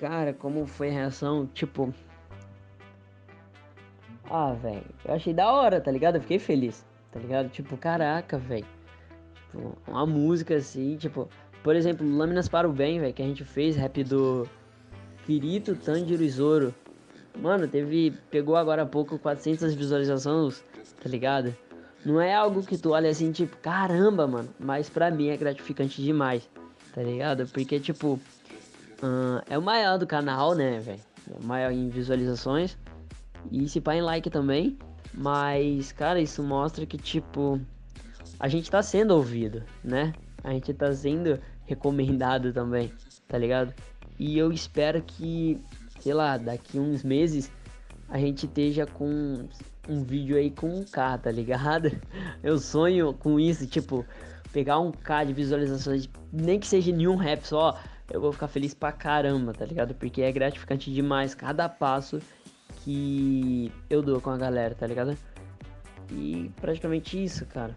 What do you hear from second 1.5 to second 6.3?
Tipo. Ah, velho. Eu achei da hora, tá ligado? Eu